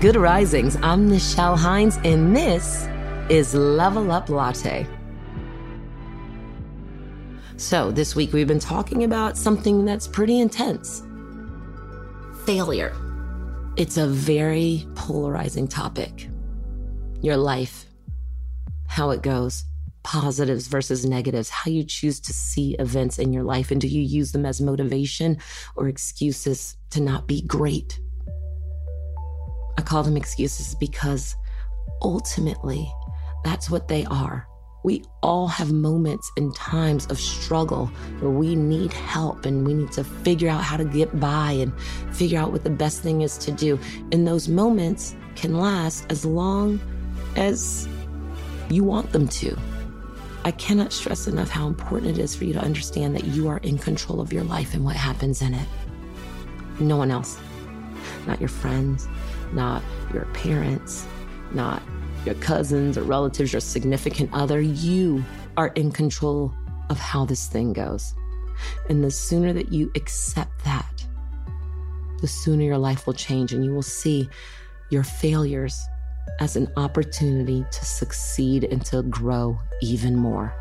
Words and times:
Good 0.00 0.14
Risings. 0.14 0.76
I'm 0.76 1.10
Nichelle 1.10 1.58
Hines, 1.58 1.98
and 2.04 2.36
this 2.36 2.86
is 3.28 3.52
Level 3.52 4.12
Up 4.12 4.28
Latte. 4.28 4.86
So, 7.56 7.90
this 7.90 8.14
week 8.14 8.32
we've 8.32 8.46
been 8.46 8.60
talking 8.60 9.02
about 9.02 9.36
something 9.36 9.84
that's 9.84 10.06
pretty 10.06 10.38
intense 10.38 11.02
failure. 12.46 12.94
It's 13.74 13.96
a 13.96 14.06
very 14.06 14.86
polarizing 14.94 15.66
topic. 15.66 16.28
Your 17.20 17.36
life, 17.36 17.86
how 18.86 19.10
it 19.10 19.22
goes, 19.22 19.64
positives 20.04 20.68
versus 20.68 21.04
negatives, 21.04 21.50
how 21.50 21.72
you 21.72 21.82
choose 21.82 22.20
to 22.20 22.32
see 22.32 22.76
events 22.78 23.18
in 23.18 23.32
your 23.32 23.42
life, 23.42 23.72
and 23.72 23.80
do 23.80 23.88
you 23.88 24.02
use 24.02 24.30
them 24.30 24.46
as 24.46 24.60
motivation 24.60 25.38
or 25.74 25.88
excuses 25.88 26.76
to 26.90 27.00
not 27.00 27.26
be 27.26 27.42
great? 27.42 27.98
Call 29.88 30.02
them 30.02 30.18
excuses 30.18 30.74
because 30.74 31.34
ultimately 32.02 32.92
that's 33.42 33.70
what 33.70 33.88
they 33.88 34.04
are. 34.04 34.46
We 34.84 35.02
all 35.22 35.48
have 35.48 35.72
moments 35.72 36.30
and 36.36 36.54
times 36.54 37.06
of 37.06 37.18
struggle 37.18 37.86
where 38.20 38.30
we 38.30 38.54
need 38.54 38.92
help 38.92 39.46
and 39.46 39.66
we 39.66 39.72
need 39.72 39.90
to 39.92 40.04
figure 40.04 40.50
out 40.50 40.62
how 40.62 40.76
to 40.76 40.84
get 40.84 41.18
by 41.18 41.52
and 41.52 41.72
figure 42.14 42.38
out 42.38 42.52
what 42.52 42.64
the 42.64 42.70
best 42.70 43.00
thing 43.00 43.22
is 43.22 43.38
to 43.38 43.50
do. 43.50 43.80
And 44.12 44.28
those 44.28 44.46
moments 44.46 45.16
can 45.36 45.56
last 45.56 46.04
as 46.10 46.22
long 46.22 46.78
as 47.36 47.88
you 48.68 48.84
want 48.84 49.10
them 49.12 49.26
to. 49.26 49.56
I 50.44 50.50
cannot 50.50 50.92
stress 50.92 51.26
enough 51.26 51.48
how 51.48 51.66
important 51.66 52.18
it 52.18 52.20
is 52.20 52.36
for 52.36 52.44
you 52.44 52.52
to 52.52 52.60
understand 52.60 53.16
that 53.16 53.24
you 53.24 53.48
are 53.48 53.58
in 53.58 53.78
control 53.78 54.20
of 54.20 54.34
your 54.34 54.44
life 54.44 54.74
and 54.74 54.84
what 54.84 54.96
happens 54.96 55.40
in 55.40 55.54
it. 55.54 55.66
No 56.78 56.98
one 56.98 57.10
else, 57.10 57.40
not 58.28 58.38
your 58.40 58.48
friends, 58.48 59.08
not 59.52 59.82
your 60.12 60.26
parents, 60.26 61.06
not 61.52 61.82
your 62.24 62.34
cousins 62.36 62.98
or 62.98 63.02
relatives, 63.02 63.52
your 63.52 63.60
significant 63.60 64.30
other. 64.32 64.60
You 64.60 65.24
are 65.56 65.68
in 65.68 65.90
control 65.90 66.52
of 66.90 66.98
how 66.98 67.24
this 67.24 67.48
thing 67.48 67.72
goes. 67.72 68.14
And 68.88 69.02
the 69.02 69.10
sooner 69.10 69.52
that 69.54 69.72
you 69.72 69.90
accept 69.96 70.64
that, 70.64 71.04
the 72.20 72.28
sooner 72.28 72.64
your 72.64 72.78
life 72.78 73.06
will 73.06 73.14
change 73.14 73.52
and 73.52 73.64
you 73.64 73.72
will 73.72 73.82
see 73.82 74.28
your 74.90 75.04
failures 75.04 75.80
as 76.40 76.54
an 76.54 76.70
opportunity 76.76 77.64
to 77.70 77.84
succeed 77.84 78.64
and 78.64 78.84
to 78.86 79.02
grow 79.04 79.58
even 79.80 80.16
more. 80.16 80.54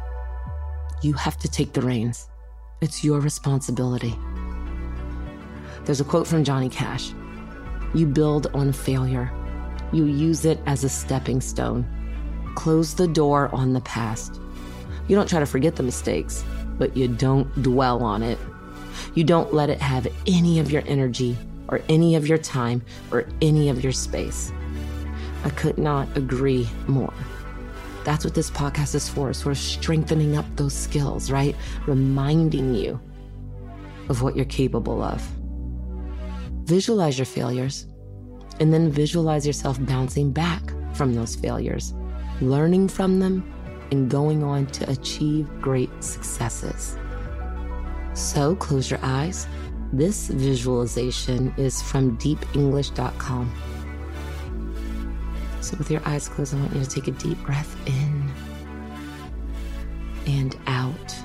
You 1.01 1.13
have 1.13 1.37
to 1.39 1.49
take 1.49 1.73
the 1.73 1.81
reins. 1.81 2.29
It's 2.81 3.03
your 3.03 3.19
responsibility. 3.19 4.15
There's 5.83 6.01
a 6.01 6.05
quote 6.05 6.27
from 6.27 6.43
Johnny 6.43 6.69
Cash 6.69 7.11
you 7.93 8.05
build 8.05 8.47
on 8.53 8.71
failure. 8.71 9.31
You 9.91 10.05
use 10.05 10.45
it 10.45 10.59
as 10.65 10.83
a 10.83 10.89
stepping 10.89 11.41
stone. 11.41 11.85
Close 12.55 12.95
the 12.95 13.07
door 13.07 13.49
on 13.53 13.73
the 13.73 13.81
past. 13.81 14.41
You 15.07 15.15
don't 15.15 15.29
try 15.29 15.39
to 15.39 15.45
forget 15.45 15.75
the 15.75 15.83
mistakes, 15.83 16.43
but 16.77 16.97
you 16.97 17.07
don't 17.07 17.63
dwell 17.63 18.03
on 18.03 18.23
it. 18.23 18.37
You 19.13 19.23
don't 19.23 19.53
let 19.53 19.69
it 19.69 19.79
have 19.79 20.07
any 20.25 20.59
of 20.59 20.71
your 20.71 20.83
energy 20.85 21.37
or 21.69 21.81
any 21.89 22.15
of 22.15 22.27
your 22.27 22.37
time 22.37 22.81
or 23.11 23.27
any 23.41 23.69
of 23.69 23.83
your 23.83 23.91
space. 23.91 24.51
I 25.43 25.49
could 25.51 25.77
not 25.77 26.15
agree 26.17 26.67
more. 26.87 27.13
That's 28.03 28.25
what 28.25 28.33
this 28.33 28.49
podcast 28.49 28.95
is 28.95 29.07
for, 29.07 29.33
sort 29.33 29.55
of 29.55 29.61
strengthening 29.61 30.37
up 30.37 30.45
those 30.55 30.73
skills, 30.73 31.29
right? 31.29 31.55
Reminding 31.85 32.73
you 32.73 32.99
of 34.09 34.21
what 34.21 34.35
you're 34.35 34.45
capable 34.45 35.03
of. 35.03 35.25
Visualize 36.67 37.17
your 37.17 37.25
failures 37.25 37.87
and 38.59 38.73
then 38.73 38.91
visualize 38.91 39.47
yourself 39.47 39.77
bouncing 39.85 40.31
back 40.31 40.61
from 40.93 41.13
those 41.13 41.33
failures, 41.33 41.93
learning 42.41 42.89
from 42.89 43.19
them, 43.19 43.53
and 43.91 44.09
going 44.09 44.43
on 44.43 44.65
to 44.67 44.89
achieve 44.89 45.47
great 45.61 45.89
successes. 46.03 46.97
So 48.13 48.53
close 48.57 48.91
your 48.91 48.99
eyes. 49.01 49.47
This 49.93 50.27
visualization 50.27 51.53
is 51.55 51.81
from 51.81 52.17
deepenglish.com. 52.17 53.53
So, 55.61 55.77
with 55.77 55.89
your 55.89 56.01
eyes 56.05 56.27
closed, 56.27 56.53
I 56.53 56.59
want 56.59 56.75
you 56.75 56.83
to 56.83 56.89
take 56.89 57.07
a 57.07 57.11
deep 57.11 57.37
breath 57.45 57.75
in 57.87 58.29
and 60.25 60.57
out. 60.67 61.15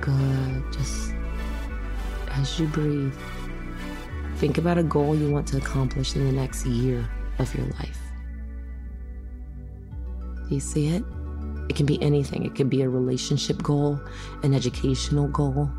Good. 0.00 0.72
Just 0.72 0.99
as 2.40 2.58
you 2.58 2.66
breathe, 2.66 3.14
think 4.36 4.56
about 4.56 4.78
a 4.78 4.82
goal 4.82 5.14
you 5.14 5.30
want 5.30 5.46
to 5.48 5.58
accomplish 5.58 6.16
in 6.16 6.24
the 6.24 6.32
next 6.32 6.64
year 6.66 7.08
of 7.38 7.54
your 7.54 7.66
life. 7.66 7.98
Do 10.48 10.54
you 10.54 10.60
see 10.60 10.88
it? 10.88 11.04
It 11.68 11.76
can 11.76 11.86
be 11.86 12.02
anything. 12.02 12.44
It 12.44 12.54
can 12.54 12.68
be 12.68 12.82
a 12.82 12.88
relationship 12.88 13.62
goal, 13.62 14.00
an 14.42 14.54
educational 14.54 15.28
goal, 15.28 15.70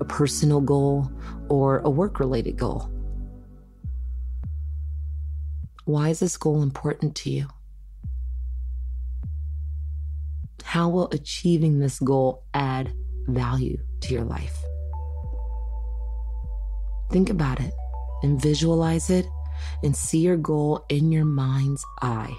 a 0.00 0.04
personal 0.04 0.60
goal, 0.60 1.10
or 1.48 1.78
a 1.78 1.90
work 1.90 2.20
related 2.20 2.58
goal. 2.58 2.90
Why 5.84 6.10
is 6.10 6.20
this 6.20 6.36
goal 6.36 6.62
important 6.62 7.16
to 7.16 7.30
you? 7.30 7.48
How 10.62 10.88
will 10.88 11.08
achieving 11.10 11.80
this 11.80 11.98
goal 11.98 12.44
add 12.54 12.92
value 13.26 13.78
to 14.02 14.14
your 14.14 14.24
life? 14.24 14.62
Think 17.12 17.28
about 17.28 17.60
it 17.60 17.74
and 18.22 18.40
visualize 18.40 19.10
it 19.10 19.26
and 19.82 19.94
see 19.94 20.20
your 20.20 20.38
goal 20.38 20.84
in 20.88 21.12
your 21.12 21.26
mind's 21.26 21.84
eye. 22.00 22.34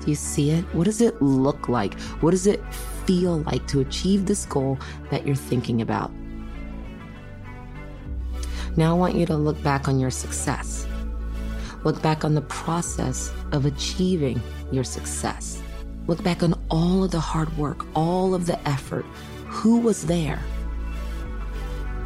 Do 0.00 0.10
you 0.10 0.16
see 0.16 0.50
it? 0.50 0.64
What 0.74 0.84
does 0.84 1.00
it 1.00 1.22
look 1.22 1.68
like? 1.68 1.94
What 2.20 2.32
does 2.32 2.48
it 2.48 2.60
feel 3.06 3.38
like 3.42 3.66
to 3.68 3.80
achieve 3.80 4.26
this 4.26 4.44
goal 4.46 4.78
that 5.10 5.24
you're 5.24 5.36
thinking 5.36 5.80
about? 5.80 6.10
Now 8.76 8.90
I 8.90 8.98
want 8.98 9.14
you 9.14 9.26
to 9.26 9.36
look 9.36 9.62
back 9.62 9.86
on 9.86 10.00
your 10.00 10.10
success. 10.10 10.86
Look 11.84 12.02
back 12.02 12.24
on 12.24 12.34
the 12.34 12.42
process 12.42 13.32
of 13.52 13.64
achieving 13.64 14.42
your 14.72 14.84
success. 14.84 15.62
Look 16.08 16.22
back 16.24 16.42
on 16.42 16.54
all 16.68 17.04
of 17.04 17.12
the 17.12 17.20
hard 17.20 17.56
work, 17.56 17.86
all 17.94 18.34
of 18.34 18.46
the 18.46 18.58
effort. 18.68 19.04
Who 19.46 19.78
was 19.78 20.04
there? 20.06 20.40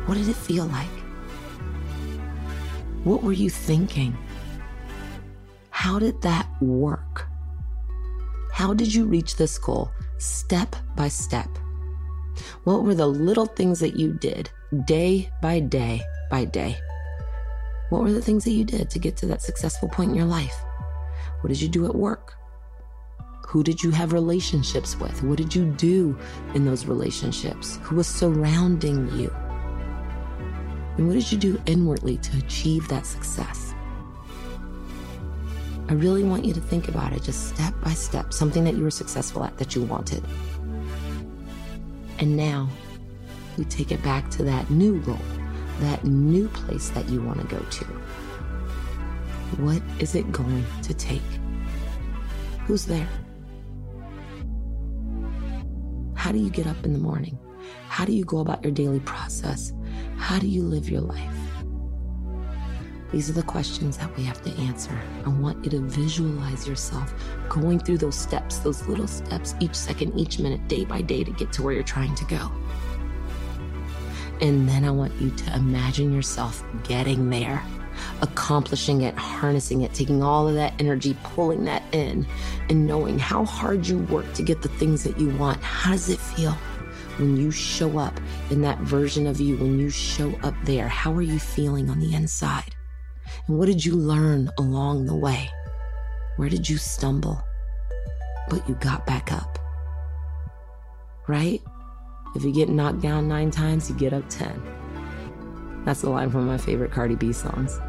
What 0.05 0.19
did 0.19 0.29
it 0.29 0.37
feel 0.37 0.67
like? 0.67 0.98
What 3.05 3.23
were 3.23 3.33
you 3.33 3.49
thinking? 3.49 4.17
How 5.71 5.99
did 5.99 6.21
that 6.23 6.49
work? 6.61 7.27
How 8.53 8.75
did 8.75 8.93
you 8.93 9.05
reach 9.05 9.37
this 9.37 9.57
goal 9.57 9.91
step 10.19 10.75
by 10.97 11.09
step? 11.09 11.49
What 12.65 12.83
were 12.83 12.95
the 12.95 13.07
little 13.07 13.47
things 13.47 13.79
that 13.81 13.97
you 13.97 14.15
did 14.15 14.51
day 14.85 15.31
by 15.41 15.61
day 15.61 16.03
by 16.31 16.45
day? 16.45 16.77
What 17.91 18.03
were 18.03 18.13
the 18.13 18.21
things 18.21 18.45
that 18.45 18.51
you 18.51 18.65
did 18.65 18.91
to 18.91 18.99
get 18.99 19.17
to 19.19 19.27
that 19.27 19.43
successful 19.43 19.89
point 19.89 20.11
in 20.11 20.17
your 20.17 20.27
life? 20.27 20.57
What 21.41 21.49
did 21.49 21.61
you 21.61 21.69
do 21.69 21.87
at 21.87 21.95
work? 21.95 22.35
Who 23.47 23.63
did 23.63 23.83
you 23.83 23.91
have 23.93 24.13
relationships 24.13 24.99
with? 24.99 25.23
What 25.23 25.39
did 25.39 25.55
you 25.55 25.65
do 25.65 26.19
in 26.55 26.65
those 26.65 26.85
relationships? 26.85 27.79
Who 27.83 27.97
was 27.97 28.07
surrounding 28.07 29.11
you? 29.17 29.35
And 30.99 31.07
what 31.07 31.15
did 31.15 31.31
you 31.31 31.39
do 31.39 31.63
inwardly 31.67 32.19
to 32.19 32.39
achieve 32.39 32.89
that 32.89 33.07
success? 33.07 33.73
I 35.89 35.95
really 35.95 36.25
want 36.25 36.45
you 36.45 36.53
to 36.53 36.61
think 36.61 36.89
about 36.89 37.13
it 37.13 37.23
just 37.23 37.55
step 37.55 37.73
by 37.83 37.93
step, 37.93 38.33
something 38.33 38.65
that 38.65 38.75
you 38.75 38.83
were 38.83 38.91
successful 38.91 39.45
at 39.45 39.57
that 39.59 39.75
you 39.75 39.83
wanted. 39.85 40.23
And 42.19 42.37
now 42.37 42.69
we 43.57 43.65
take 43.65 43.93
it 43.93 44.03
back 44.03 44.29
to 44.33 44.43
that 44.43 44.69
new 44.71 45.01
goal, 45.01 45.19
that 45.81 46.05
new 46.05 46.49
place 46.49 46.91
that 46.91 47.09
you 47.09 47.23
want 47.23 47.41
to 47.41 47.47
go 47.47 47.61
to. 47.61 47.85
What 49.63 49.81
is 50.01 50.15
it 50.15 50.31
going 50.33 50.67
to 50.83 50.93
take? 50.93 51.23
Who's 52.67 52.85
there? 52.85 53.09
How 56.17 56.33
do 56.33 56.39
you 56.39 56.51
get 56.51 56.67
up 56.67 56.85
in 56.85 56.93
the 56.93 56.99
morning? 56.99 57.39
How 57.89 58.05
do 58.05 58.13
you 58.13 58.25
go 58.25 58.41
about 58.41 58.63
your 58.63 58.73
daily 58.73 59.01
process? 59.01 59.73
How 60.29 60.39
do 60.39 60.47
you 60.47 60.63
live 60.63 60.91
your 60.91 61.01
life? 61.01 61.35
These 63.13 63.31
are 63.31 63.33
the 63.33 63.43
questions 63.43 63.97
that 63.97 64.15
we 64.15 64.25
have 64.25 64.43
to 64.43 64.51
answer. 64.61 64.93
I 65.25 65.31
want 65.31 65.65
you 65.65 65.71
to 65.71 65.81
visualize 65.81 66.69
yourself 66.69 67.15
going 67.49 67.79
through 67.79 67.97
those 67.97 68.17
steps, 68.17 68.59
those 68.59 68.87
little 68.87 69.07
steps, 69.07 69.55
each 69.59 69.75
second, 69.75 70.19
each 70.19 70.39
minute, 70.39 70.69
day 70.69 70.85
by 70.85 71.01
day 71.01 71.25
to 71.25 71.31
get 71.31 71.51
to 71.55 71.63
where 71.63 71.73
you're 71.73 71.83
trying 71.83 72.15
to 72.15 72.27
go. 72.27 72.53
And 74.43 74.69
then 74.69 74.85
I 74.85 74.91
want 74.91 75.19
you 75.19 75.31
to 75.31 75.57
imagine 75.57 76.13
yourself 76.13 76.63
getting 76.85 77.31
there, 77.31 77.63
accomplishing 78.21 79.01
it, 79.01 79.17
harnessing 79.17 79.81
it, 79.81 79.95
taking 79.95 80.23
all 80.23 80.47
of 80.47 80.57
that 80.57 80.79
energy, 80.79 81.17
pulling 81.23 81.65
that 81.65 81.83
in, 81.93 82.27
and 82.69 82.87
knowing 82.87 83.19
how 83.19 83.47
hard 83.47 83.87
you 83.87 84.01
work 84.01 84.31
to 84.35 84.43
get 84.43 84.61
the 84.61 84.69
things 84.69 85.05
that 85.05 85.19
you 85.19 85.31
want. 85.39 85.63
How 85.63 85.93
does 85.93 86.11
it 86.11 86.19
feel? 86.19 86.55
When 87.19 87.37
you 87.37 87.51
show 87.51 87.99
up 87.99 88.19
in 88.51 88.63
that 88.63 88.79
version 88.79 89.27
of 89.27 89.41
you, 89.41 89.57
when 89.57 89.79
you 89.79 89.91
show 89.91 90.33
up 90.43 90.55
there, 90.65 90.89
how 90.89 91.13
are 91.13 91.23
you 91.23 91.39
feeling 91.39 91.91
on 91.91 91.99
the 91.99 92.15
inside? 92.15 92.75
And 93.47 93.59
what 93.59 93.67
did 93.67 93.85
you 93.85 93.97
learn 93.97 94.51
along 94.59 95.07
the 95.07 95.17
way? 95.17 95.51
Where 96.37 96.49
did 96.49 96.69
you 96.69 96.77
stumble? 96.77 97.43
But 98.49 98.69
you 98.69 98.77
got 98.77 99.07
back 99.07 99.33
up. 99.33 99.59
Right? 101.27 101.61
If 102.37 102.45
you 102.45 102.53
get 102.53 102.69
knocked 102.69 103.01
down 103.01 103.27
nine 103.27 103.51
times, 103.51 103.91
you 103.91 103.97
get 103.97 104.13
up 104.13 104.29
10. 104.29 105.83
That's 105.85 106.03
the 106.03 106.11
line 106.11 106.31
from 106.31 106.47
my 106.47 106.59
favorite 106.59 106.93
Cardi 106.93 107.17
B 107.17 107.33
songs. 107.33 107.81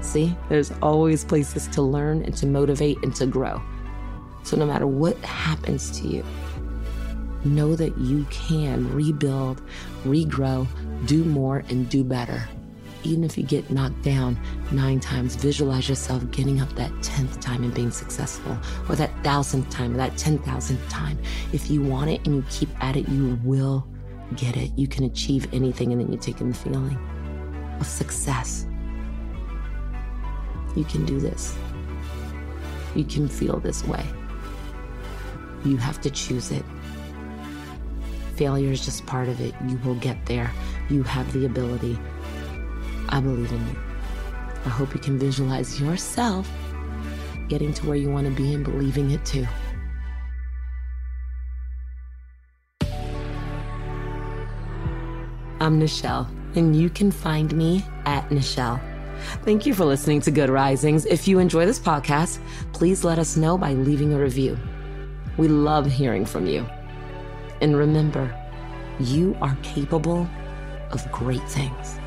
See, 0.00 0.34
there's 0.48 0.72
always 0.80 1.24
places 1.24 1.66
to 1.68 1.82
learn 1.82 2.22
and 2.22 2.34
to 2.38 2.46
motivate 2.46 2.98
and 3.02 3.14
to 3.16 3.26
grow. 3.26 3.60
So 4.44 4.56
no 4.56 4.64
matter 4.64 4.86
what 4.86 5.18
happens 5.18 5.90
to 6.00 6.08
you, 6.08 6.24
know 7.44 7.76
that 7.76 7.96
you 7.98 8.24
can 8.30 8.92
rebuild, 8.92 9.62
regrow, 10.04 10.66
do 11.06 11.24
more, 11.24 11.64
and 11.68 11.88
do 11.88 12.04
better. 12.04 12.42
Even 13.04 13.22
if 13.22 13.38
you 13.38 13.44
get 13.44 13.70
knocked 13.70 14.02
down 14.02 14.36
nine 14.72 14.98
times, 14.98 15.36
visualize 15.36 15.88
yourself 15.88 16.28
getting 16.30 16.60
up 16.60 16.68
that 16.74 16.90
10th 17.00 17.40
time 17.40 17.62
and 17.62 17.72
being 17.72 17.90
successful, 17.90 18.58
or 18.88 18.96
that 18.96 19.12
thousandth 19.22 19.70
time, 19.70 19.94
or 19.94 19.98
that 19.98 20.12
10,000th 20.14 20.88
time. 20.88 21.18
If 21.52 21.70
you 21.70 21.80
want 21.80 22.10
it 22.10 22.26
and 22.26 22.34
you 22.36 22.44
keep 22.50 22.68
at 22.82 22.96
it, 22.96 23.08
you 23.08 23.38
will 23.44 23.86
get 24.36 24.56
it. 24.56 24.72
You 24.76 24.88
can 24.88 25.04
achieve 25.04 25.46
anything, 25.54 25.92
and 25.92 26.00
then 26.00 26.10
you 26.10 26.18
take 26.18 26.40
in 26.40 26.50
the 26.50 26.56
feeling 26.56 26.98
of 27.80 27.86
success. 27.86 28.66
You 30.74 30.84
can 30.84 31.06
do 31.06 31.20
this. 31.20 31.56
You 32.94 33.04
can 33.04 33.28
feel 33.28 33.60
this 33.60 33.84
way. 33.84 34.04
You 35.64 35.76
have 35.76 36.00
to 36.00 36.10
choose 36.10 36.50
it. 36.50 36.64
Failure 38.38 38.70
is 38.70 38.84
just 38.84 39.04
part 39.04 39.28
of 39.28 39.40
it. 39.40 39.52
You 39.66 39.78
will 39.78 39.96
get 39.96 40.24
there. 40.26 40.52
You 40.88 41.02
have 41.02 41.32
the 41.32 41.44
ability. 41.44 41.98
I 43.08 43.18
believe 43.18 43.50
in 43.50 43.66
you. 43.66 43.76
I 44.64 44.68
hope 44.68 44.94
you 44.94 45.00
can 45.00 45.18
visualize 45.18 45.80
yourself 45.80 46.48
getting 47.48 47.74
to 47.74 47.86
where 47.86 47.96
you 47.96 48.10
want 48.10 48.28
to 48.28 48.32
be 48.32 48.54
and 48.54 48.64
believing 48.64 49.10
it 49.10 49.24
too. 49.26 49.44
I'm 55.60 55.80
Nichelle, 55.80 56.28
and 56.54 56.76
you 56.76 56.90
can 56.90 57.10
find 57.10 57.52
me 57.56 57.84
at 58.06 58.28
Nichelle. 58.28 58.80
Thank 59.42 59.66
you 59.66 59.74
for 59.74 59.84
listening 59.84 60.20
to 60.20 60.30
Good 60.30 60.48
Risings. 60.48 61.06
If 61.06 61.26
you 61.26 61.40
enjoy 61.40 61.66
this 61.66 61.80
podcast, 61.80 62.38
please 62.72 63.02
let 63.02 63.18
us 63.18 63.36
know 63.36 63.58
by 63.58 63.72
leaving 63.72 64.12
a 64.12 64.18
review. 64.18 64.56
We 65.36 65.48
love 65.48 65.86
hearing 65.86 66.24
from 66.24 66.46
you. 66.46 66.64
And 67.60 67.76
remember, 67.76 68.34
you 69.00 69.36
are 69.40 69.56
capable 69.62 70.28
of 70.90 71.10
great 71.10 71.42
things. 71.48 71.98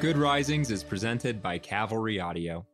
Good 0.00 0.18
Risings 0.18 0.70
is 0.70 0.84
presented 0.84 1.42
by 1.42 1.58
Cavalry 1.58 2.20
Audio. 2.20 2.66